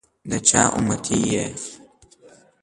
دچا 0.29 0.63
اُمتي 0.77 1.17
يی؟ 1.29 1.45